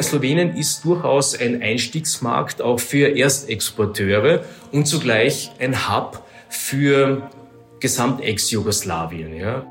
[0.00, 7.30] Slowenien ist durchaus ein Einstiegsmarkt auch für Erstexporteure und zugleich ein Hub für
[7.80, 9.34] Gesamt-Ex-Jugoslawien.
[9.34, 9.66] Ja.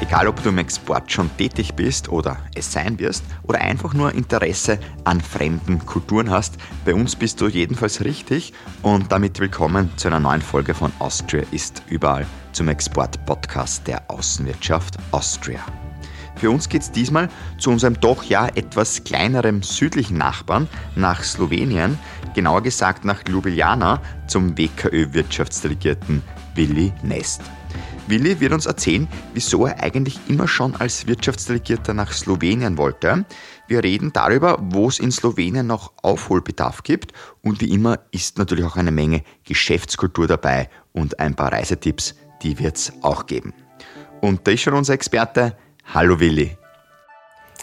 [0.00, 4.12] Egal, ob du im Export schon tätig bist oder es sein wirst oder einfach nur
[4.12, 8.52] Interesse an fremden Kulturen hast, bei uns bist du jedenfalls richtig
[8.82, 14.96] und damit willkommen zu einer neuen Folge von Austria ist überall zum Export-Podcast der Außenwirtschaft
[15.10, 15.60] Austria.
[16.36, 21.98] Für uns geht es diesmal zu unserem doch ja etwas kleineren südlichen Nachbarn nach Slowenien,
[22.34, 26.22] genauer gesagt nach Ljubljana zum WKÖ-Wirtschaftsdelegierten
[26.54, 27.42] Willi Nest.
[28.06, 33.24] Willi wird uns erzählen, wieso er eigentlich immer schon als Wirtschaftsdelegierter nach Slowenien wollte.
[33.68, 38.64] Wir reden darüber, wo es in Slowenien noch Aufholbedarf gibt und wie immer ist natürlich
[38.64, 43.52] auch eine Menge Geschäftskultur dabei und ein paar Reisetipps, die wird es auch geben.
[44.20, 45.56] Und da ist schon unser Experte.
[45.92, 46.56] Hallo Willi.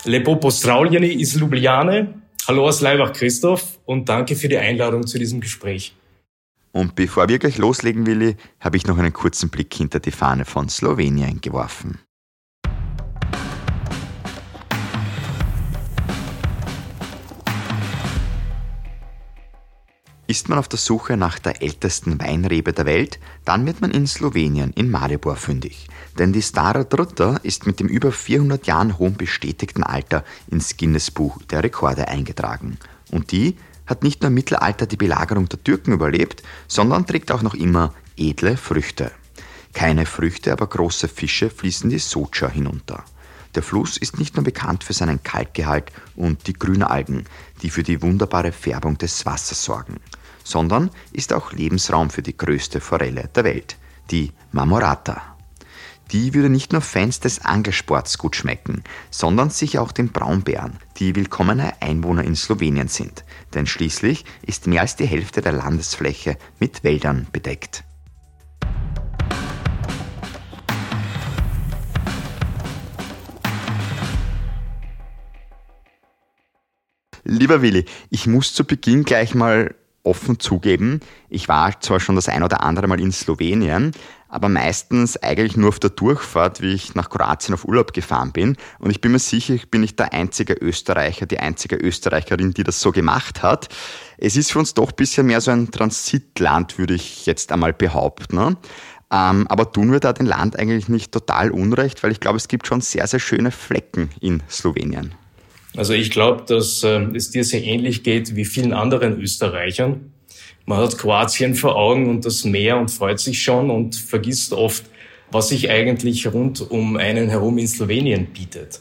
[0.06, 2.14] Lepo Postravljeni iz Ljubljane.
[2.48, 5.94] Hallo aus Leibach Christoph und danke für die Einladung zu diesem Gespräch.
[6.72, 10.46] Und bevor wir gleich loslegen, Willi, habe ich noch einen kurzen Blick hinter die Fahne
[10.46, 12.00] von Slowenien geworfen.
[20.30, 24.06] Ist man auf der Suche nach der ältesten Weinrebe der Welt, dann wird man in
[24.06, 25.88] Slowenien, in Maribor fündig.
[26.20, 31.42] Denn die Stara Druta ist mit dem über 400 Jahren hohen bestätigten Alter ins Guinness-Buch
[31.44, 32.78] der Rekorde eingetragen.
[33.10, 37.42] Und die hat nicht nur im Mittelalter die Belagerung der Türken überlebt, sondern trägt auch
[37.42, 39.12] noch immer edle Früchte.
[39.72, 43.06] Keine Früchte, aber große Fische fließen die Socha hinunter.
[43.56, 47.26] Der Fluss ist nicht nur bekannt für seinen Kalkgehalt und die Grünalgen,
[47.62, 50.00] die für die wunderbare Färbung des Wassers sorgen,
[50.48, 53.78] sondern ist auch Lebensraum für die größte Forelle der Welt,
[54.12, 55.22] die Marmorata.
[56.12, 61.16] Die würde nicht nur Fans des Angelsports gut schmecken, sondern sicher auch den Braunbären, die
[61.16, 63.26] willkommene Einwohner in Slowenien sind.
[63.54, 67.84] Denn schließlich ist mehr als die Hälfte der Landesfläche mit Wäldern bedeckt.
[77.26, 79.76] Lieber Willi, ich muss zu Beginn gleich mal
[80.08, 83.92] offen zugeben, ich war zwar schon das ein oder andere Mal in Slowenien,
[84.30, 88.58] aber meistens eigentlich nur auf der Durchfahrt, wie ich nach Kroatien auf Urlaub gefahren bin.
[88.80, 92.64] Und ich bin mir sicher, ich bin nicht der einzige Österreicher, die einzige Österreicherin, die
[92.64, 93.70] das so gemacht hat.
[94.18, 97.74] Es ist für uns doch ein bisschen mehr so ein Transitland, würde ich jetzt einmal
[97.74, 98.36] behaupten.
[98.36, 98.58] Ne?
[99.12, 102.48] Ähm, aber tun wir da dem Land eigentlich nicht total unrecht, weil ich glaube, es
[102.48, 105.16] gibt schon sehr, sehr schöne Flecken in Slowenien.
[105.78, 110.12] Also ich glaube, dass äh, es dir sehr ähnlich geht wie vielen anderen Österreichern.
[110.66, 114.86] Man hat Kroatien vor Augen und das Meer und freut sich schon und vergisst oft,
[115.32, 118.80] was sich eigentlich rund um einen herum in Slowenien bietet.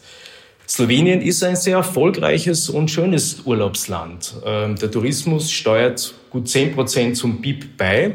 [0.67, 4.35] Slowenien ist ein sehr erfolgreiches und schönes Urlaubsland.
[4.45, 8.15] Ähm, der Tourismus steuert gut zehn Prozent zum BIP bei.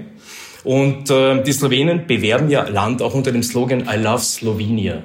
[0.63, 5.03] Und äh, die Slowenen bewerben ihr Land auch unter dem Slogan I love Slovenia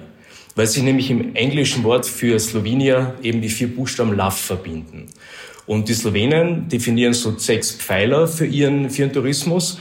[0.56, 5.06] weil sich nämlich im englischen Wort für Slowenia eben die vier Buchstaben Love verbinden.
[5.66, 9.78] Und die Slowenen definieren so sechs Pfeiler für ihren, für ihren Tourismus.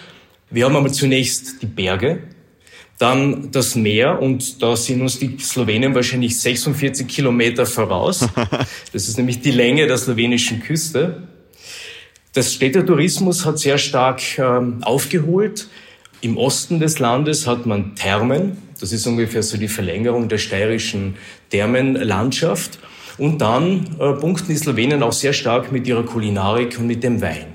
[0.49, 2.23] Wir haben einmal zunächst die Berge,
[2.97, 8.27] dann das Meer und da sind uns die Slowenen wahrscheinlich 46 Kilometer voraus.
[8.93, 11.23] Das ist nämlich die Länge der slowenischen Küste.
[12.33, 15.67] Das Städtetourismus hat sehr stark ähm, aufgeholt.
[16.21, 21.15] Im Osten des Landes hat man Thermen, das ist ungefähr so die Verlängerung der steirischen
[21.49, 22.79] Thermenlandschaft.
[23.17, 27.21] Und dann äh, punkten die Slowenen auch sehr stark mit ihrer Kulinarik und mit dem
[27.21, 27.53] Wein.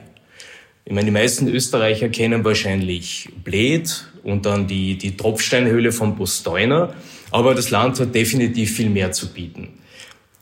[0.84, 6.94] Ich meine, die meisten Österreicher kennen wahrscheinlich Bled und dann die, die Tropfsteinhöhle von Postojna,
[7.31, 9.69] aber das Land hat definitiv viel mehr zu bieten.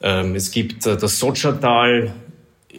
[0.00, 2.15] Ähm, es gibt äh, das Sotschatal,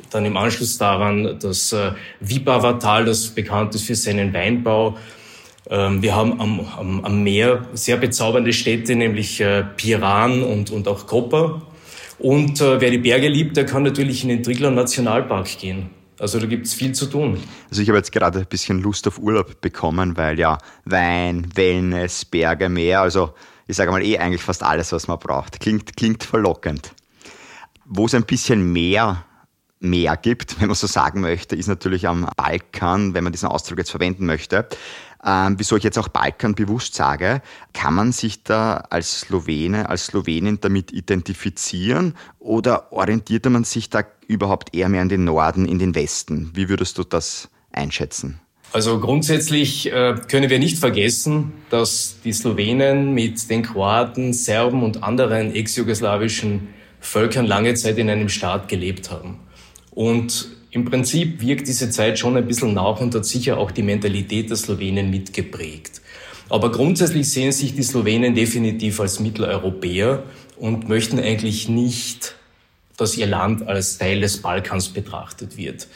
[0.09, 4.97] dann im Anschluss daran das äh, Vipava-Tal, das bekannt ist für seinen Weinbau.
[5.69, 10.87] Ähm, wir haben am, am, am, Meer sehr bezaubernde Städte, nämlich äh, Piran und, und
[10.87, 11.61] auch Koper.
[12.17, 15.91] Und äh, wer die Berge liebt, der kann natürlich in den Triglav Nationalpark gehen.
[16.19, 17.37] Also da gibt's viel zu tun.
[17.69, 22.25] Also ich habe jetzt gerade ein bisschen Lust auf Urlaub bekommen, weil ja Wein, Wellness,
[22.25, 23.33] Berge, Meer, also
[23.67, 25.59] ich sage mal eh eigentlich fast alles, was man braucht.
[25.59, 26.91] Klingt, klingt verlockend.
[27.85, 29.23] Wo es ein bisschen mehr
[29.79, 33.77] mehr gibt, wenn man so sagen möchte, ist natürlich am Balkan, wenn man diesen Ausdruck
[33.77, 34.67] jetzt verwenden möchte
[35.25, 37.41] ähm, wieso ich jetzt auch Balkan bewusst sage,
[37.73, 44.03] kann man sich da als Slowene, als Slowenin damit identifizieren oder orientiert man sich da
[44.27, 46.51] überhaupt eher mehr in den Norden, in den Westen?
[46.53, 48.39] Wie würdest du das einschätzen?
[48.71, 55.03] Also grundsätzlich äh, können wir nicht vergessen, dass die Slowenen mit den Kroaten, Serben und
[55.03, 59.39] anderen ex-jugoslawischen Völkern lange Zeit in einem Staat gelebt haben.
[59.99, 63.83] Und im Prinzip wirkt diese Zeit schon ein bisschen nach und hat sicher auch die
[63.83, 65.99] Mentalität der Slowenen mitgeprägt.
[66.47, 70.23] Aber grundsätzlich sehen sich die Slowenen definitiv als Mitteleuropäer
[70.55, 72.35] und möchten eigentlich nicht,
[72.95, 75.89] dass ihr Land als Teil des Balkans betrachtet wird.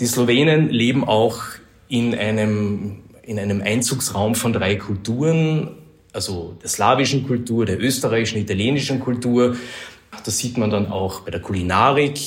[0.00, 1.42] Die Slowenen leben auch
[1.86, 5.76] in einem, in einem Einzugsraum von drei Kulturen,
[6.14, 9.54] also der slawischen Kultur, der österreichischen, italienischen Kultur.
[10.24, 12.18] Das sieht man dann auch bei der Kulinarik.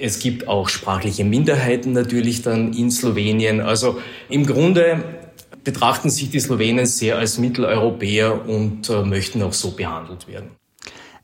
[0.00, 3.60] Es gibt auch sprachliche Minderheiten natürlich dann in Slowenien.
[3.60, 5.04] Also im Grunde
[5.62, 10.50] betrachten sich die Slowenen sehr als Mitteleuropäer und äh, möchten auch so behandelt werden.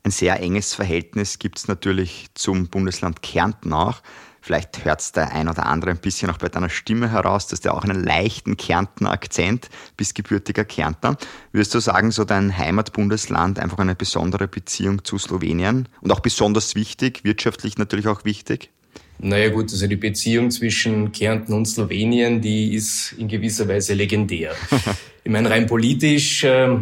[0.03, 4.01] Ein sehr enges Verhältnis gibt es natürlich zum Bundesland Kärnten auch.
[4.43, 7.61] Vielleicht hört es der ein oder andere ein bisschen auch bei deiner Stimme heraus, dass
[7.61, 11.15] du auch einen leichten Kärntner Akzent bist gebürtiger Kärntner.
[11.51, 16.73] Würdest du sagen, so dein Heimatbundesland einfach eine besondere Beziehung zu Slowenien und auch besonders
[16.73, 18.71] wichtig, wirtschaftlich natürlich auch wichtig?
[19.19, 24.55] Naja gut, also die Beziehung zwischen Kärnten und Slowenien, die ist in gewisser Weise legendär.
[25.23, 26.77] ich meine, rein politisch äh,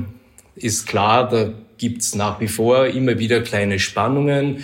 [0.56, 4.64] ist klar, da gibt's nach wie vor immer wieder kleine Spannungen.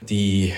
[0.00, 0.52] Die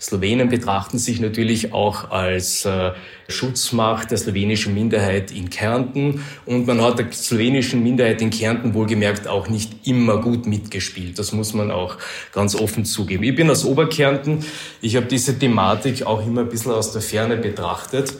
[0.00, 2.92] Slowenen betrachten sich natürlich auch als äh,
[3.28, 9.26] Schutzmacht der slowenischen Minderheit in Kärnten und man hat der slowenischen Minderheit in Kärnten wohlgemerkt
[9.26, 11.18] auch nicht immer gut mitgespielt.
[11.18, 11.96] Das muss man auch
[12.32, 13.24] ganz offen zugeben.
[13.24, 14.44] Ich bin aus Oberkärnten.
[14.80, 18.14] Ich habe diese Thematik auch immer ein bisschen aus der Ferne betrachtet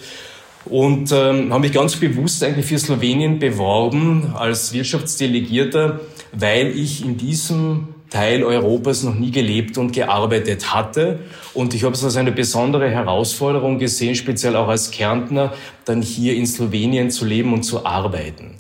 [0.65, 6.01] und ähm, habe mich ganz bewusst eigentlich für Slowenien beworben als Wirtschaftsdelegierter,
[6.33, 11.21] weil ich in diesem Teil Europas noch nie gelebt und gearbeitet hatte.
[11.55, 16.35] Und ich habe es als eine besondere Herausforderung gesehen, speziell auch als Kärntner, dann hier
[16.35, 18.57] in Slowenien zu leben und zu arbeiten.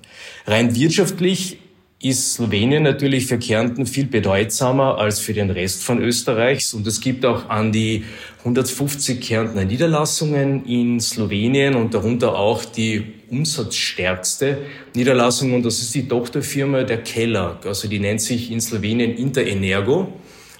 [0.47, 1.59] Rein wirtschaftlich
[2.00, 6.73] ist Slowenien natürlich für Kärnten viel bedeutsamer als für den Rest von Österreichs.
[6.73, 8.05] Und es gibt auch an die
[8.41, 14.59] 150 Kärntner Niederlassungen in Slowenien und darunter auch die umsatzstärkste
[14.95, 15.55] Niederlassung.
[15.55, 17.59] Und das ist die Tochterfirma der Keller.
[17.65, 20.13] Also die nennt sich in Slowenien Interenergo,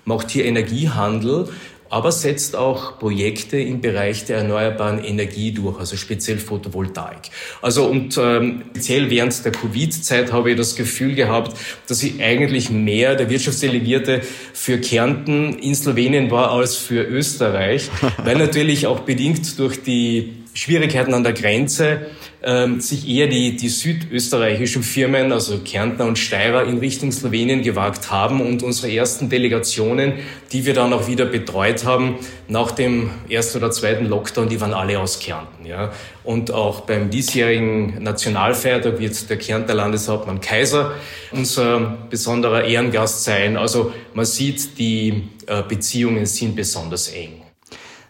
[0.05, 1.49] macht hier Energiehandel
[1.91, 7.31] aber setzt auch Projekte im Bereich der erneuerbaren Energie durch, also speziell Photovoltaik.
[7.62, 11.56] Also und ähm, speziell während der Covid-Zeit habe ich das Gefühl gehabt,
[11.87, 14.20] dass ich eigentlich mehr der Wirtschaftsdelegierte
[14.53, 17.88] für Kärnten in Slowenien war als für Österreich,
[18.25, 22.08] weil natürlich auch bedingt durch die Schwierigkeiten an der Grenze
[22.43, 28.10] ähm, sich eher die, die südösterreichischen Firmen, also Kärntner und Steirer, in Richtung Slowenien gewagt
[28.10, 30.14] haben und unsere ersten Delegationen,
[30.50, 32.16] die wir dann auch wieder betreut haben,
[32.49, 35.64] nach dem ersten oder zweiten Lockdown, die waren alle aus Kärnten.
[35.64, 35.93] Ja.
[36.25, 40.93] Und auch beim diesjährigen Nationalfeiertag wird der Kärntner Landeshauptmann Kaiser
[41.31, 43.56] unser besonderer Ehrengast sein.
[43.56, 47.43] Also man sieht, die äh, Beziehungen sind besonders eng.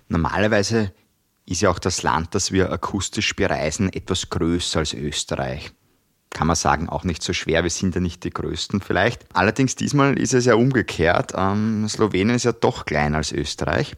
[0.09, 0.93] Normalerweise
[1.49, 5.71] ist ja auch das Land, das wir akustisch bereisen, etwas größer als Österreich.
[6.31, 9.25] Kann man sagen, auch nicht so schwer, wir sind ja nicht die Größten vielleicht.
[9.33, 11.33] Allerdings diesmal ist es ja umgekehrt.
[11.35, 13.95] Ähm, Slowenien ist ja doch kleiner als Österreich.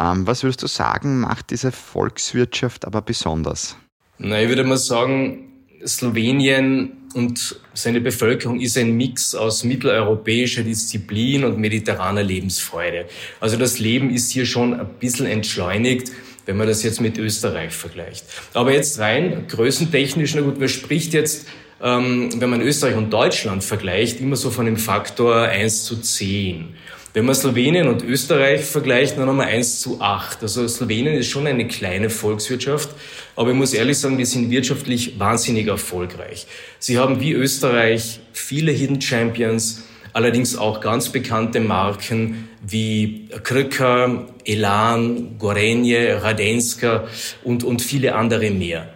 [0.00, 3.76] Ähm, was würdest du sagen, macht diese Volkswirtschaft aber besonders?
[4.18, 5.46] Na, ich würde mal sagen,
[5.86, 13.06] Slowenien und seine Bevölkerung ist ein Mix aus mitteleuropäischer Disziplin und mediterraner Lebensfreude.
[13.40, 16.10] Also das Leben ist hier schon ein bisschen entschleunigt
[16.50, 18.24] wenn man das jetzt mit Österreich vergleicht.
[18.54, 21.46] Aber jetzt rein größentechnisch, na gut, man spricht jetzt,
[21.80, 26.74] ähm, wenn man Österreich und Deutschland vergleicht, immer so von dem Faktor 1 zu 10.
[27.14, 30.42] Wenn man Slowenien und Österreich vergleicht, dann haben wir 1 zu 8.
[30.42, 32.90] Also Slowenien ist schon eine kleine Volkswirtschaft,
[33.36, 36.48] aber ich muss ehrlich sagen, wir sind wirtschaftlich wahnsinnig erfolgreich.
[36.80, 45.38] Sie haben wie Österreich viele Hidden Champions, allerdings auch ganz bekannte Marken wie Krka, Elan,
[45.38, 47.04] Gorenje, Radenska
[47.44, 48.88] und, und viele andere mehr.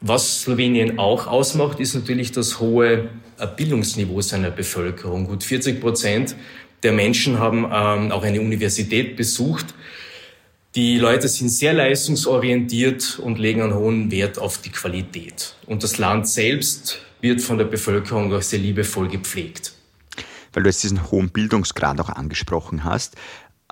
[0.00, 5.26] Was Slowenien auch ausmacht, ist natürlich das hohe äh, Bildungsniveau seiner Bevölkerung.
[5.26, 6.34] Gut 40 Prozent
[6.82, 9.66] der Menschen haben ähm, auch eine Universität besucht.
[10.74, 15.54] Die Leute sind sehr leistungsorientiert und legen einen hohen Wert auf die Qualität.
[15.66, 19.74] Und das Land selbst wird von der Bevölkerung auch sehr liebevoll gepflegt
[20.52, 23.16] weil du jetzt diesen hohen Bildungsgrad auch angesprochen hast.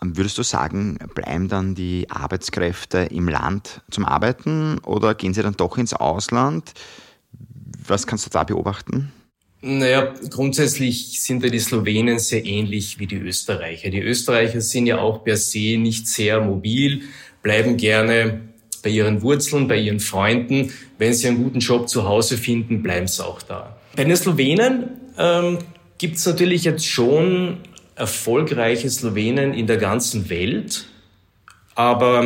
[0.02, 5.42] Ähm, würdest du sagen, bleiben dann die Arbeitskräfte im Land zum Arbeiten oder gehen sie
[5.42, 6.72] dann doch ins Ausland?
[7.86, 9.12] Was kannst du da beobachten?
[9.62, 13.90] Naja, grundsätzlich sind ja die Slowenen sehr ähnlich wie die Österreicher.
[13.90, 17.02] Die Österreicher sind ja auch per se nicht sehr mobil,
[17.42, 18.40] bleiben gerne
[18.82, 20.72] bei ihren Wurzeln, bei ihren Freunden.
[20.96, 23.76] Wenn sie einen guten Job zu Hause finden, bleiben sie auch da.
[23.96, 25.58] Bei den Slowenen ähm,
[26.00, 27.58] gibt es natürlich jetzt schon
[27.94, 30.86] erfolgreiche Slowenen in der ganzen Welt.
[31.74, 32.24] Aber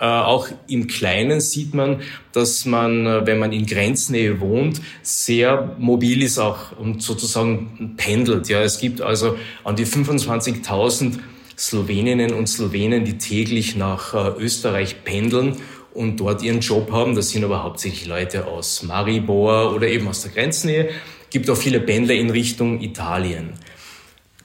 [0.00, 2.00] äh, auch im Kleinen sieht man,
[2.32, 8.48] dass man, äh, wenn man in Grenznähe wohnt, sehr mobil ist auch und sozusagen pendelt.
[8.48, 11.18] Ja, es gibt also an die 25.000
[11.58, 15.56] Sloweninnen und Slowenen, die täglich nach äh, Österreich pendeln
[15.92, 17.14] und dort ihren Job haben.
[17.14, 20.88] Das sind aber hauptsächlich Leute aus Maribor oder eben aus der Grenznähe.
[21.32, 23.54] Gibt auch viele Pendler in Richtung Italien.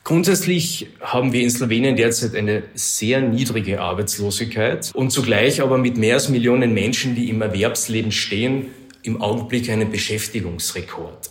[0.06, 6.14] Grundsätzlich haben wir in Slowenien derzeit eine sehr niedrige Arbeitslosigkeit und zugleich aber mit mehr
[6.14, 8.68] als Millionen Menschen, die im Erwerbsleben stehen,
[9.04, 11.30] im Augenblick einen Beschäftigungsrekord.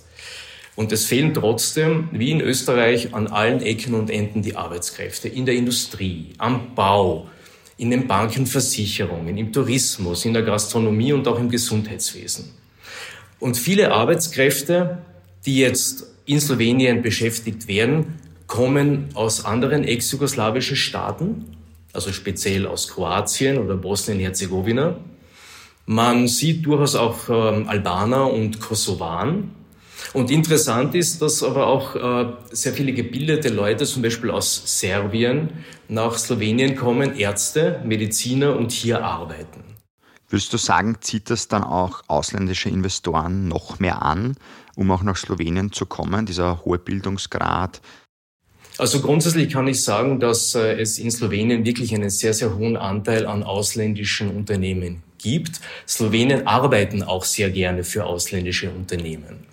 [0.75, 5.29] Und es fehlen trotzdem, wie in Österreich, an allen Ecken und Enden die Arbeitskräfte.
[5.29, 7.29] In der Industrie, am Bau,
[7.79, 12.53] in den Banken, Versicherungen, im Tourismus, in der Gastronomie und auch im Gesundheitswesen.
[13.41, 14.99] Und viele Arbeitskräfte,
[15.47, 21.57] die jetzt in Slowenien beschäftigt werden, kommen aus anderen ex-jugoslawischen Staaten,
[21.93, 24.97] also speziell aus Kroatien oder Bosnien-Herzegowina.
[25.87, 29.53] Man sieht durchaus auch ähm, Albaner und Kosovaren.
[30.13, 35.51] Und interessant ist, dass aber auch äh, sehr viele gebildete Leute, zum Beispiel aus Serbien,
[35.89, 39.63] nach Slowenien kommen, Ärzte, Mediziner und hier arbeiten.
[40.29, 44.37] Würdest du sagen, zieht das dann auch ausländische Investoren noch mehr an,
[44.77, 47.81] um auch nach Slowenien zu kommen, dieser hohe Bildungsgrad,
[48.79, 52.77] also grundsätzlich kann ich sagen, dass äh, es in Slowenien wirklich einen sehr, sehr hohen
[52.77, 55.61] Anteil an ausländischen Unternehmen gibt.
[55.89, 59.47] Slowenen arbeiten auch sehr gerne für ausländische Unternehmen.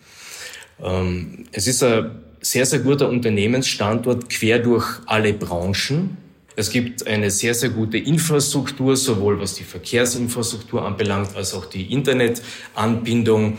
[0.81, 2.11] Ähm, es ist ein
[2.41, 6.17] sehr, sehr guter Unternehmensstandort quer durch alle Branchen.
[6.57, 11.93] Es gibt eine sehr, sehr gute Infrastruktur, sowohl was die Verkehrsinfrastruktur anbelangt, als auch die
[11.93, 13.57] Internetanbindung.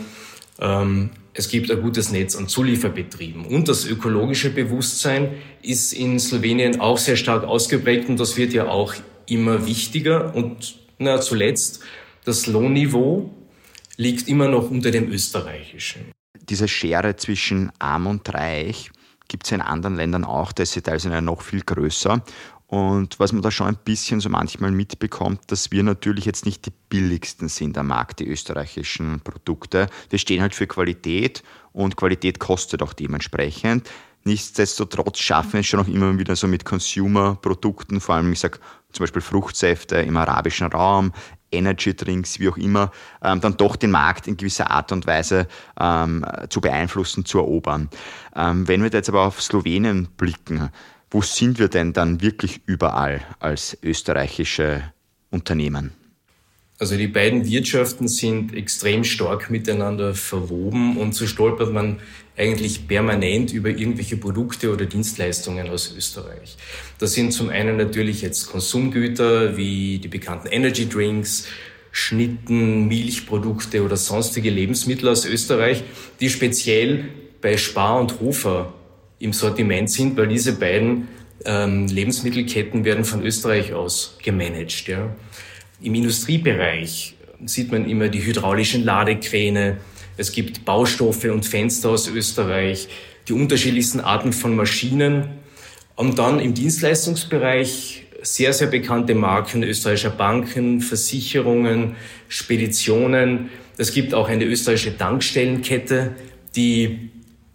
[1.36, 3.44] Es gibt ein gutes Netz an Zulieferbetrieben.
[3.44, 8.68] Und das ökologische Bewusstsein ist in Slowenien auch sehr stark ausgeprägt und das wird ja
[8.68, 8.94] auch
[9.26, 10.32] immer wichtiger.
[10.36, 11.80] Und na, zuletzt,
[12.24, 13.34] das Lohnniveau
[13.96, 16.12] liegt immer noch unter dem österreichischen.
[16.48, 18.92] Diese Schere zwischen arm und reich
[19.26, 22.22] gibt es in anderen Ländern auch, da ist sie teilweise noch viel größer.
[22.74, 26.66] Und was man da schon ein bisschen so manchmal mitbekommt, dass wir natürlich jetzt nicht
[26.66, 29.86] die billigsten sind am Markt, die österreichischen Produkte.
[30.10, 33.88] Wir stehen halt für Qualität und Qualität kostet auch dementsprechend.
[34.24, 38.58] Nichtsdestotrotz schaffen wir es schon auch immer wieder so mit Consumer-Produkten, vor allem, ich sage
[38.90, 41.12] zum Beispiel Fruchtsäfte im arabischen Raum,
[41.52, 42.90] Energy Drinks, wie auch immer,
[43.22, 45.46] ähm, dann doch den Markt in gewisser Art und Weise
[45.78, 47.88] ähm, zu beeinflussen, zu erobern.
[48.34, 50.70] Ähm, wenn wir jetzt aber auf Slowenien blicken,
[51.14, 54.82] wo sind wir denn dann wirklich überall als österreichische
[55.30, 55.92] Unternehmen?
[56.80, 62.00] Also die beiden Wirtschaften sind extrem stark miteinander verwoben und so stolpert man
[62.36, 66.56] eigentlich permanent über irgendwelche Produkte oder Dienstleistungen aus Österreich.
[66.98, 71.46] Das sind zum einen natürlich jetzt Konsumgüter wie die bekannten Energy Drinks,
[71.92, 75.84] Schnitten, Milchprodukte oder sonstige Lebensmittel aus Österreich,
[76.18, 77.04] die speziell
[77.40, 78.74] bei Spar und Hofer
[79.18, 81.08] im Sortiment sind, weil diese beiden
[81.44, 84.86] ähm, Lebensmittelketten werden von Österreich aus gemanagt.
[84.86, 85.14] Ja.
[85.82, 89.78] Im Industriebereich sieht man immer die hydraulischen Ladekräne.
[90.16, 92.88] Es gibt Baustoffe und Fenster aus Österreich,
[93.28, 95.28] die unterschiedlichsten Arten von Maschinen.
[95.96, 101.96] Und dann im Dienstleistungsbereich sehr, sehr bekannte Marken österreichischer Banken, Versicherungen,
[102.28, 103.50] Speditionen.
[103.76, 106.14] Es gibt auch eine österreichische Tankstellenkette,
[106.56, 107.10] die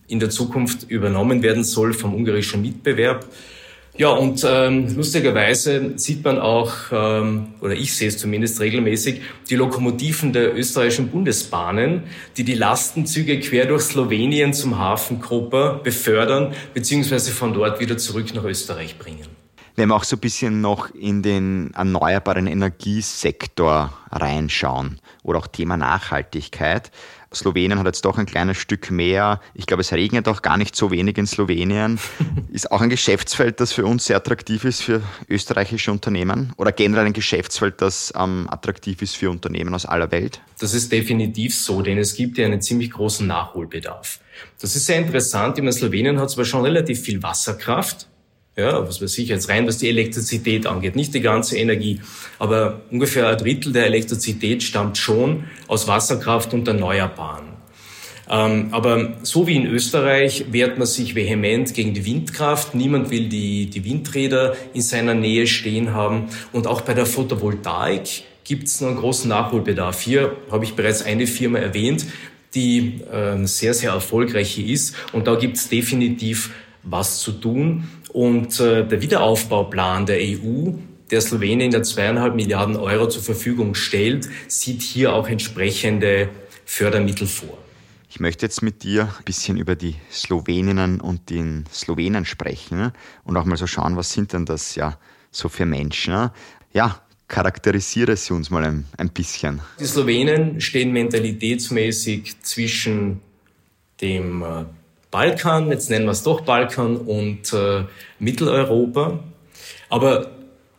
[0.09, 3.25] in der Zukunft übernommen werden soll vom ungarischen Mitbewerb.
[3.97, 9.55] Ja, und ähm, lustigerweise sieht man auch, ähm, oder ich sehe es zumindest regelmäßig, die
[9.55, 12.03] Lokomotiven der österreichischen Bundesbahnen,
[12.37, 18.33] die die Lastenzüge quer durch Slowenien zum Hafen Koper befördern, beziehungsweise von dort wieder zurück
[18.33, 19.27] nach Österreich bringen.
[19.75, 25.77] Wenn wir auch so ein bisschen noch in den erneuerbaren Energiesektor reinschauen oder auch Thema
[25.77, 26.91] Nachhaltigkeit,
[27.33, 29.39] Slowenien hat jetzt doch ein kleines Stück mehr.
[29.53, 31.99] Ich glaube, es regnet auch gar nicht so wenig in Slowenien.
[32.51, 37.05] Ist auch ein Geschäftsfeld, das für uns sehr attraktiv ist für österreichische Unternehmen oder generell
[37.05, 40.41] ein Geschäftsfeld, das ähm, attraktiv ist für Unternehmen aus aller Welt?
[40.59, 44.19] Das ist definitiv so, denn es gibt ja einen ziemlich großen Nachholbedarf.
[44.59, 45.57] Das ist sehr interessant.
[45.57, 48.07] Ich meine, Slowenien hat zwar schon relativ viel Wasserkraft,
[48.57, 52.01] ja, was weiß ich jetzt rein, was die Elektrizität angeht, nicht die ganze Energie,
[52.39, 57.59] aber ungefähr ein Drittel der Elektrizität stammt schon aus Wasserkraft und Erneuerbaren.
[58.29, 62.75] Ähm, aber so wie in Österreich wehrt man sich vehement gegen die Windkraft.
[62.75, 66.27] Niemand will die, die Windräder in seiner Nähe stehen haben.
[66.51, 70.01] Und auch bei der Photovoltaik gibt es noch einen großen Nachholbedarf.
[70.01, 72.05] Hier habe ich bereits eine Firma erwähnt,
[72.53, 74.95] die äh, sehr, sehr erfolgreich ist.
[75.11, 76.51] Und da gibt es definitiv
[76.83, 77.89] was zu tun.
[78.11, 80.71] Und äh, der Wiederaufbauplan der EU,
[81.11, 86.29] der Slowenien ja zweieinhalb Milliarden Euro zur Verfügung stellt, sieht hier auch entsprechende
[86.65, 87.57] Fördermittel vor.
[88.11, 92.91] Ich möchte jetzt mit dir ein bisschen über die Sloweninnen und den Slowenen sprechen
[93.23, 94.97] und auch mal so schauen, was sind denn das ja
[95.31, 96.31] so für Menschen.
[96.73, 99.61] Ja, charakterisiere sie uns mal ein, ein bisschen.
[99.79, 103.21] Die Slowenen stehen mentalitätsmäßig zwischen
[104.01, 104.65] dem äh,
[105.11, 107.83] Balkan, jetzt nennen wir es doch Balkan, und äh,
[108.19, 109.19] Mitteleuropa.
[109.89, 110.31] Aber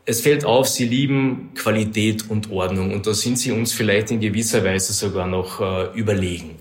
[0.04, 4.20] es fällt auf, sie lieben Qualität und Ordnung und da sind sie uns vielleicht in
[4.20, 6.56] gewisser Weise sogar noch äh, überlegen.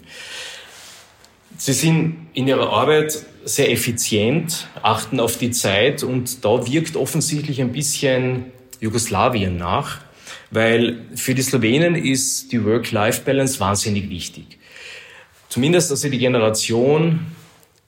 [1.58, 7.60] Sie sind in ihrer Arbeit sehr effizient, achten auf die Zeit und da wirkt offensichtlich
[7.60, 8.46] ein bisschen
[8.80, 10.00] Jugoslawien nach,
[10.52, 14.60] weil für die Slowenen ist die Work-Life-Balance wahnsinnig wichtig.
[15.50, 17.26] Zumindest also die Generation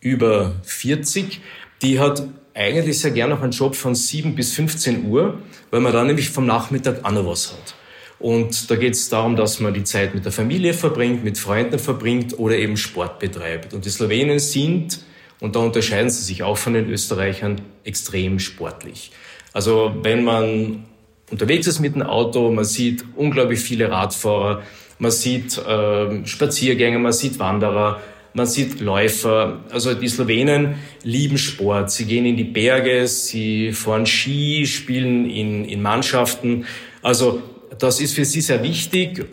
[0.01, 1.39] über 40,
[1.81, 5.39] die hat eigentlich sehr gern noch einen Job von 7 bis 15 Uhr,
[5.70, 7.75] weil man dann nämlich vom Nachmittag auch noch was hat.
[8.20, 11.79] Und da geht es darum, dass man die Zeit mit der Familie verbringt, mit Freunden
[11.79, 13.74] verbringt oder eben Sport betreibt.
[13.74, 15.00] Und die Slowenen sind,
[15.39, 19.12] und da unterscheiden sie sich auch von den Österreichern, extrem sportlich.
[19.53, 20.86] Also wenn man
[21.31, 24.62] unterwegs ist mit dem Auto, man sieht unglaublich viele Radfahrer,
[25.00, 28.01] man sieht äh, Spaziergänger, man sieht Wanderer,
[28.34, 29.60] man sieht Läufer.
[29.72, 31.92] Also die Slowenen lieben Sport.
[31.92, 36.66] Sie gehen in die Berge, sie fahren Ski, spielen in, in Mannschaften.
[37.02, 37.42] Also
[37.78, 39.26] das ist für sie sehr wichtig.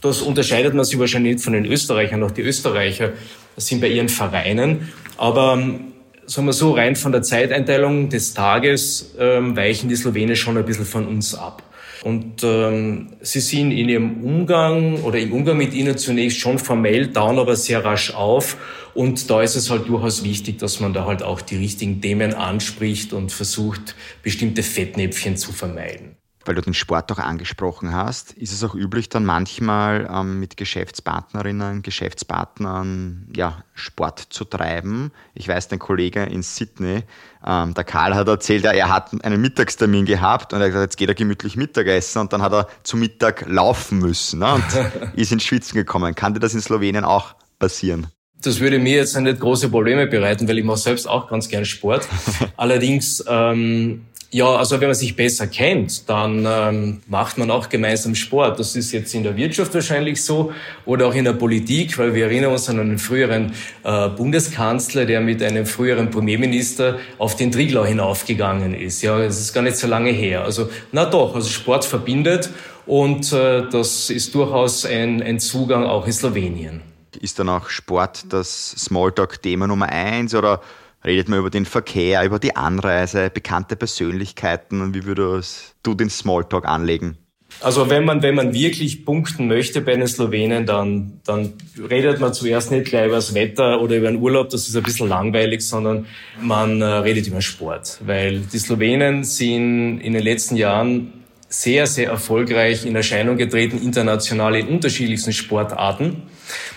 [0.00, 2.22] Das unterscheidet man sich wahrscheinlich nicht von den Österreichern.
[2.22, 3.12] Auch die Österreicher
[3.56, 4.92] sind bei ihren Vereinen.
[5.16, 5.92] Aber ähm,
[6.26, 10.64] sagen wir so, rein von der Zeiteinteilung des Tages ähm, weichen die Slowenen schon ein
[10.64, 11.62] bisschen von uns ab.
[12.04, 17.06] Und ähm, sie sind in ihrem Umgang oder im Umgang mit ihnen zunächst schon formell,
[17.06, 18.56] down aber sehr rasch auf.
[18.94, 22.34] Und da ist es halt durchaus wichtig, dass man da halt auch die richtigen Themen
[22.34, 28.52] anspricht und versucht, bestimmte Fettnäpfchen zu vermeiden weil du den Sport auch angesprochen hast, ist
[28.52, 35.12] es auch üblich, dann manchmal ähm, mit Geschäftspartnerinnen, Geschäftspartnern ja, Sport zu treiben.
[35.34, 37.04] Ich weiß, dein Kollege in Sydney,
[37.46, 40.96] ähm, der Karl hat erzählt, er hat einen Mittagstermin gehabt und er hat gesagt, jetzt
[40.96, 44.64] geht er gemütlich Mittagessen und dann hat er zu Mittag laufen müssen ne, und
[45.16, 46.14] ist ins Schwitzen gekommen.
[46.14, 48.06] Kann dir das in Slowenien auch passieren?
[48.42, 51.64] Das würde mir jetzt nicht große Probleme bereiten, weil ich mache selbst auch ganz gern
[51.64, 52.08] Sport.
[52.56, 58.14] Allerdings ähm, ja, also wenn man sich besser kennt, dann ähm, macht man auch gemeinsam
[58.14, 58.58] Sport.
[58.58, 60.52] Das ist jetzt in der Wirtschaft wahrscheinlich so
[60.86, 63.52] oder auch in der Politik, weil wir erinnern uns an einen früheren
[63.84, 69.02] äh, Bundeskanzler, der mit einem früheren Premierminister auf den Triglau hinaufgegangen ist.
[69.02, 70.44] Ja, das ist gar nicht so lange her.
[70.44, 72.48] Also na doch, also Sport verbindet
[72.86, 76.80] und äh, das ist durchaus ein, ein Zugang auch in Slowenien.
[77.20, 80.62] Ist dann auch Sport das Smalltalk-Thema Nummer eins oder
[81.04, 86.10] redet man über den Verkehr, über die Anreise, bekannte Persönlichkeiten und wie würdest du den
[86.10, 87.18] Smalltalk anlegen?
[87.60, 91.52] Also wenn man, wenn man wirklich punkten möchte bei den Slowenen, dann, dann
[91.88, 94.82] redet man zuerst nicht gleich über das Wetter oder über den Urlaub, das ist ein
[94.82, 96.06] bisschen langweilig, sondern
[96.40, 97.98] man äh, redet über Sport.
[98.04, 101.21] Weil die Slowenen sind in den letzten Jahren
[101.52, 106.22] sehr, sehr erfolgreich in Erscheinung getreten, international in unterschiedlichsten Sportarten.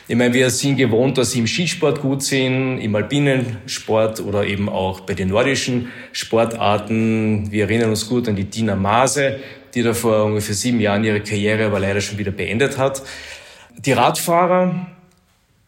[0.10, 4.46] Ich meine, wir sind gewohnt, dass sie im Skisport gut sind, im alpinen Sport oder
[4.46, 7.50] eben auch bei den nordischen Sportarten.
[7.52, 9.40] Wir erinnern uns gut an die Tina Maase,
[9.74, 13.02] die da vor ungefähr sieben Jahren ihre Karriere aber leider schon wieder beendet hat.
[13.78, 14.88] Die Radfahrer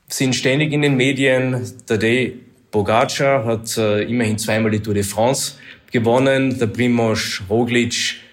[0.10, 1.66] sind ständig in den Medien.
[1.86, 2.34] Tadej
[2.72, 5.54] Bogacar hat äh, immerhin zweimal die Tour de France
[5.92, 6.60] gewonnen.
[6.60, 8.27] Der Primoz Roglic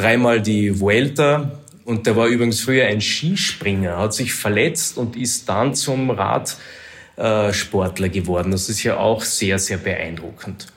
[0.00, 1.52] dreimal die Vuelta
[1.84, 8.08] und der war übrigens früher ein Skispringer, hat sich verletzt und ist dann zum Radsportler
[8.08, 8.52] geworden.
[8.52, 10.68] Das ist ja auch sehr, sehr beeindruckend.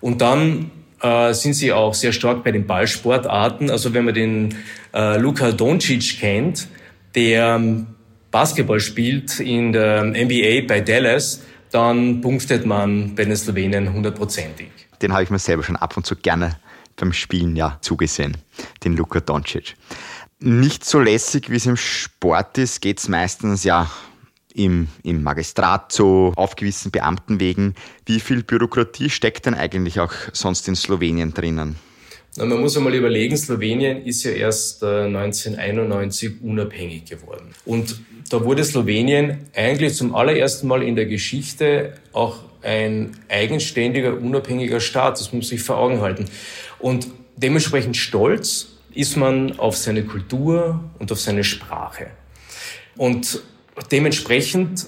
[0.00, 0.70] Und dann
[1.02, 3.70] äh, sind sie auch sehr stark bei den Ballsportarten.
[3.70, 4.54] Also wenn man den
[4.94, 6.68] äh, Luka Doncic kennt,
[7.14, 7.60] der
[8.30, 14.68] Basketball spielt in der NBA bei Dallas, dann punktet man bei den Slowenen hundertprozentig.
[15.02, 16.56] Den habe ich mir selber schon ab und zu gerne
[16.96, 18.36] beim Spielen ja zugesehen,
[18.84, 19.76] den Luka Doncic.
[20.40, 23.90] Nicht so lässig, wie es im Sport ist, geht es meistens ja
[24.54, 27.74] im, im Magistrat so auf gewissen Beamtenwegen.
[28.06, 31.76] Wie viel Bürokratie steckt denn eigentlich auch sonst in Slowenien drinnen?
[32.36, 37.50] Man muss einmal überlegen, Slowenien ist ja erst äh, 1991 unabhängig geworden.
[37.64, 44.80] Und da wurde Slowenien eigentlich zum allerersten Mal in der Geschichte auch ein eigenständiger, unabhängiger
[44.80, 45.20] Staat.
[45.20, 46.26] Das muss sich vor Augen halten.
[46.78, 52.06] Und dementsprechend stolz ist man auf seine Kultur und auf seine Sprache.
[52.96, 53.42] Und
[53.90, 54.86] dementsprechend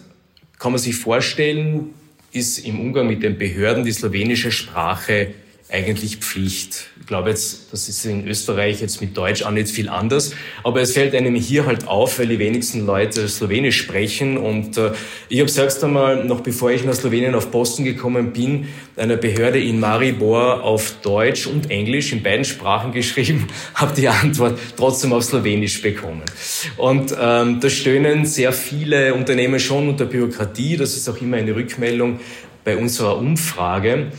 [0.58, 1.90] kann man sich vorstellen,
[2.32, 5.34] ist im Umgang mit den Behörden die slowenische Sprache
[5.68, 6.86] eigentlich Pflicht.
[7.00, 10.80] Ich glaube jetzt, das ist in Österreich jetzt mit Deutsch auch nicht viel anders, aber
[10.80, 14.92] es fällt einem hier halt auf, weil die wenigsten Leute Slowenisch sprechen und äh,
[15.28, 19.60] ich habe selbst einmal, noch bevor ich nach Slowenien auf Posten gekommen bin, einer Behörde
[19.60, 25.24] in Maribor auf Deutsch und Englisch in beiden Sprachen geschrieben, habe die Antwort trotzdem auf
[25.24, 26.22] Slowenisch bekommen.
[26.76, 31.56] Und ähm, da stöhnen sehr viele Unternehmen schon unter Bürokratie, das ist auch immer eine
[31.56, 32.20] Rückmeldung
[32.62, 34.12] bei unserer Umfrage.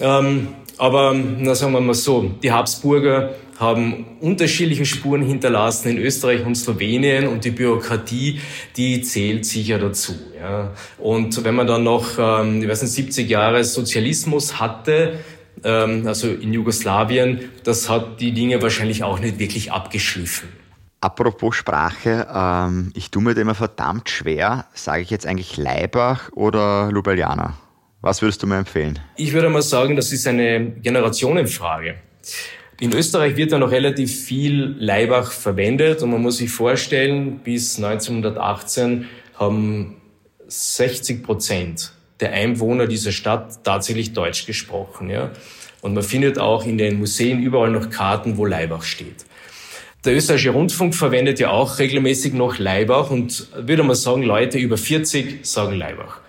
[0.00, 0.48] Ähm,
[0.80, 6.54] aber na, sagen wir mal so, die Habsburger haben unterschiedliche Spuren hinterlassen in Österreich und
[6.54, 8.40] Slowenien und die Bürokratie,
[8.78, 10.14] die zählt sicher dazu.
[10.40, 10.72] Ja.
[10.96, 15.18] Und wenn man dann noch, ähm, ich weiß nicht, 70 Jahre Sozialismus hatte,
[15.64, 20.48] ähm, also in Jugoslawien, das hat die Dinge wahrscheinlich auch nicht wirklich abgeschliffen.
[21.02, 24.64] Apropos Sprache, ähm, ich tue mir da immer verdammt schwer.
[24.72, 27.58] Sage ich jetzt eigentlich Leibach oder Ljubljana?
[28.02, 28.98] Was würdest du mir empfehlen?
[29.16, 31.96] Ich würde mal sagen, das ist eine Generationenfrage.
[32.80, 37.76] In Österreich wird ja noch relativ viel Leibach verwendet und man muss sich vorstellen, bis
[37.76, 39.96] 1918 haben
[40.48, 45.10] 60 Prozent der Einwohner dieser Stadt tatsächlich Deutsch gesprochen.
[45.10, 45.30] Ja?
[45.82, 49.26] Und man findet auch in den Museen überall noch Karten, wo Leibach steht.
[50.06, 54.78] Der österreichische Rundfunk verwendet ja auch regelmäßig noch Leibach und würde mal sagen, Leute über
[54.78, 56.20] 40 sagen Leibach.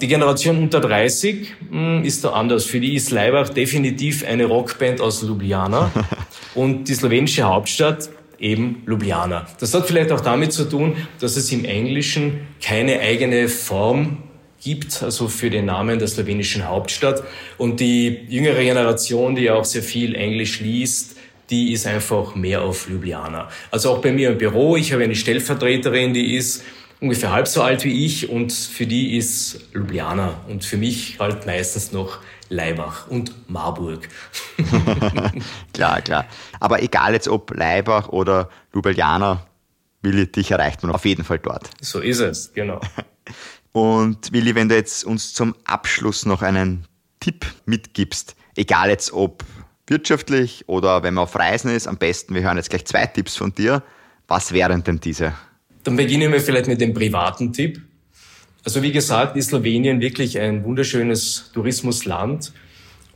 [0.00, 2.66] Die Generation unter 30 hm, ist da anders.
[2.66, 5.90] Für die ist Leibach definitiv eine Rockband aus Ljubljana
[6.54, 9.46] und die slowenische Hauptstadt eben Ljubljana.
[9.58, 14.18] Das hat vielleicht auch damit zu tun, dass es im Englischen keine eigene Form
[14.62, 17.22] gibt, also für den Namen der slowenischen Hauptstadt.
[17.56, 21.16] Und die jüngere Generation, die auch sehr viel Englisch liest,
[21.48, 23.48] die ist einfach mehr auf Ljubljana.
[23.70, 26.64] Also auch bei mir im Büro, ich habe eine Stellvertreterin, die ist
[27.00, 31.46] ungefähr halb so alt wie ich und für die ist Ljubljana und für mich halt
[31.46, 34.08] meistens noch Leibach und Marburg.
[35.72, 36.26] klar, klar.
[36.60, 39.46] Aber egal jetzt ob Leibach oder Ljubljana,
[40.02, 41.68] Willi, dich erreicht man auf jeden Fall dort.
[41.80, 42.80] So ist es, genau.
[43.72, 46.86] Und Willi, wenn du jetzt uns zum Abschluss noch einen
[47.20, 49.44] Tipp mitgibst, egal jetzt ob
[49.86, 53.36] wirtschaftlich oder wenn man auf Reisen ist, am besten, wir hören jetzt gleich zwei Tipps
[53.36, 53.82] von dir.
[54.28, 55.34] Was wären denn diese?
[55.86, 57.80] Dann beginnen wir vielleicht mit dem privaten Tipp.
[58.64, 62.52] Also wie gesagt, ist Slowenien wirklich ein wunderschönes Tourismusland.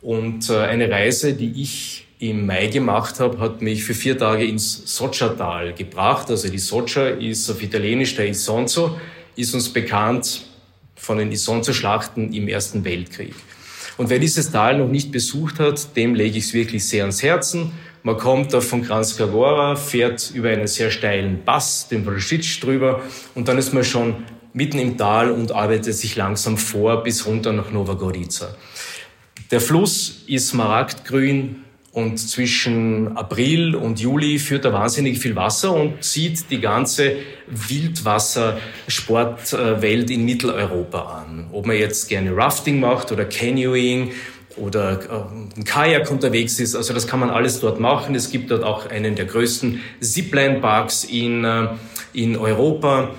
[0.01, 4.45] Und äh, eine Reise, die ich im Mai gemacht habe, hat mich für vier Tage
[4.45, 6.31] ins Socha-Tal gebracht.
[6.31, 9.01] Also die Socha ist auf Italienisch der Isonzo,
[9.35, 10.43] ist uns bekannt
[10.95, 13.35] von den Isonzo-Schlachten im Ersten Weltkrieg.
[13.97, 17.21] Und wer dieses Tal noch nicht besucht hat, dem lege ich es wirklich sehr ans
[17.21, 17.73] Herzen.
[18.03, 23.03] Man kommt da von Kranjska Gora, fährt über einen sehr steilen Pass, den Volschitsch drüber,
[23.35, 27.53] und dann ist man schon mitten im Tal und arbeitet sich langsam vor bis runter
[27.53, 28.55] nach Nova Gorica.
[29.51, 36.03] Der Fluss ist smaragdgrün und zwischen April und Juli führt er wahnsinnig viel Wasser und
[36.03, 37.17] zieht die ganze
[37.49, 41.49] Wildwassersportwelt in Mitteleuropa an.
[41.53, 44.13] Ob man jetzt gerne Rafting macht oder Canoeing
[44.57, 45.01] oder
[45.55, 46.75] äh, ein Kajak unterwegs ist.
[46.75, 48.15] Also das kann man alles dort machen.
[48.15, 51.69] Es gibt dort auch einen der größten Zipline-Parks in, äh,
[52.13, 53.11] in Europa.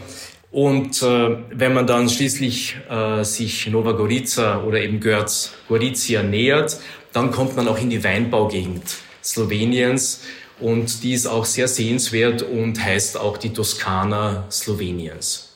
[0.52, 6.78] Und äh, wenn man dann schließlich äh, sich Nova Gorica oder eben Görz Gorizia nähert,
[7.13, 8.84] dann kommt man auch in die Weinbaugegend
[9.24, 10.22] Sloweniens.
[10.60, 15.54] Und die ist auch sehr sehenswert und heißt auch die Toskana Sloweniens.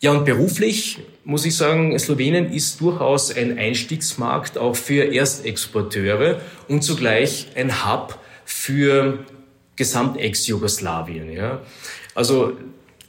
[0.00, 6.82] Ja, und beruflich muss ich sagen, Slowenien ist durchaus ein Einstiegsmarkt auch für Erstexporteure und
[6.82, 9.24] zugleich ein Hub für
[9.76, 11.32] Gesamt-Ex-Jugoslawien.
[11.32, 11.62] Ja.
[12.14, 12.52] Also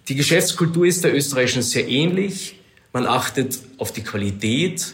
[0.07, 2.59] die Geschäftskultur ist der österreichischen sehr ähnlich.
[2.93, 4.93] Man achtet auf die Qualität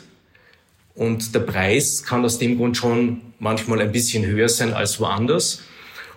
[0.95, 5.61] und der Preis kann aus dem Grund schon manchmal ein bisschen höher sein als woanders.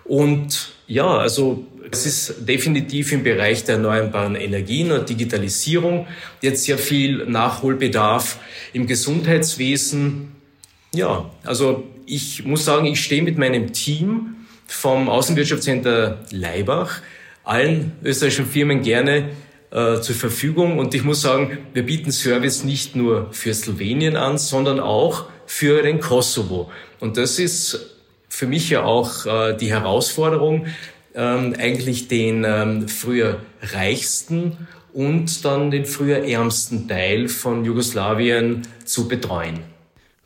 [0.03, 6.07] Und ja, also es ist definitiv im Bereich der erneuerbaren Energien und Digitalisierung
[6.41, 8.39] jetzt sehr viel Nachholbedarf
[8.73, 10.31] im Gesundheitswesen.
[10.93, 14.35] Ja, also ich muss sagen, ich stehe mit meinem Team
[14.67, 17.01] vom Außenwirtschaftscenter Leibach
[17.43, 19.29] allen österreichischen Firmen gerne
[19.71, 20.79] äh, zur Verfügung.
[20.79, 25.83] Und ich muss sagen, wir bieten Service nicht nur für Slowenien an, sondern auch für
[25.83, 26.71] den Kosovo.
[26.99, 27.95] Und das ist
[28.27, 30.67] für mich ja auch äh, die Herausforderung,
[31.15, 39.07] ähm, eigentlich den ähm, früher reichsten und dann den früher ärmsten Teil von Jugoslawien zu
[39.07, 39.59] betreuen.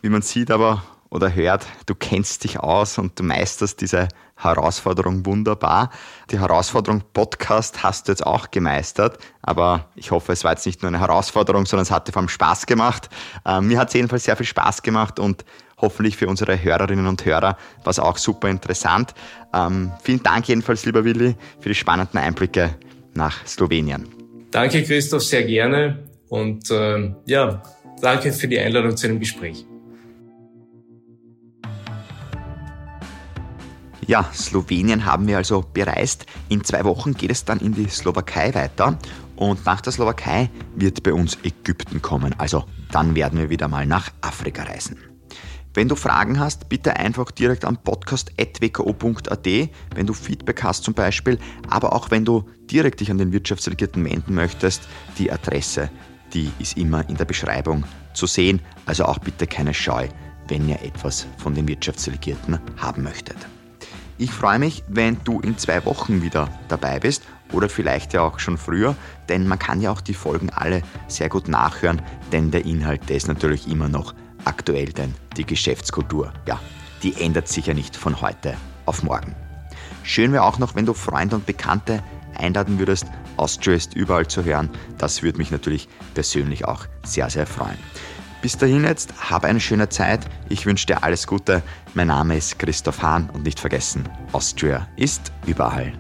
[0.02, 5.25] Wie man sieht aber, oder hört, du kennst dich aus und du meisterst diese Herausforderung
[5.25, 5.89] wunderbar.
[6.30, 10.82] Die Herausforderung Podcast hast du jetzt auch gemeistert, aber ich hoffe, es war jetzt nicht
[10.82, 13.10] nur eine Herausforderung, sondern es hat dir vor allem Spaß gemacht.
[13.45, 15.43] Ähm, mir hat es jedenfalls sehr viel Spaß gemacht und
[15.81, 19.13] hoffentlich für unsere Hörerinnen und Hörer war es auch super interessant.
[19.53, 22.75] Ähm, vielen Dank jedenfalls, lieber Willi, für die spannenden Einblicke
[23.13, 24.07] nach Slowenien.
[24.51, 27.61] Danke, Christoph, sehr gerne und äh, ja,
[28.01, 29.65] danke für die Einladung zu dem Gespräch.
[34.09, 36.25] Ja, Slowenien haben wir also bereist.
[36.49, 38.97] In zwei Wochen geht es dann in die Slowakei weiter.
[39.35, 42.33] Und nach der Slowakei wird bei uns Ägypten kommen.
[42.39, 44.97] Also dann werden wir wieder mal nach Afrika reisen.
[45.75, 49.47] Wenn du Fragen hast, bitte einfach direkt am podcast.wko.at,
[49.95, 51.38] wenn du Feedback hast zum Beispiel,
[51.69, 54.88] aber auch wenn du direkt dich an den Wirtschaftsdelegierten wenden möchtest,
[55.19, 55.91] die Adresse,
[56.34, 58.62] die ist immer in der Beschreibung zu sehen.
[58.88, 60.08] Also auch bitte keine Scheu,
[60.47, 63.38] wenn ihr etwas von den Wirtschaftsdelegierten haben möchtet.
[64.17, 68.39] Ich freue mich, wenn du in zwei Wochen wieder dabei bist oder vielleicht ja auch
[68.39, 68.95] schon früher,
[69.29, 72.01] denn man kann ja auch die Folgen alle sehr gut nachhören,
[72.32, 74.13] denn der Inhalt, der ist natürlich immer noch
[74.45, 76.60] aktuell, denn die Geschäftskultur, ja,
[77.04, 79.36] die ändert sich ja nicht von heute auf morgen.
[80.04, 82.04] Schön wäre auch noch, wenn du Freunde und Bekannte
[82.36, 83.06] einladen würdest,
[83.38, 84.69] Austria ist überall zu hören.
[84.97, 87.78] Das würde mich natürlich persönlich auch sehr, sehr freuen.
[88.41, 90.21] Bis dahin jetzt, habe eine schöne Zeit.
[90.47, 91.62] Ich wünsche dir alles Gute.
[91.93, 95.93] Mein Name ist Christoph Hahn und nicht vergessen, Austria ist überall.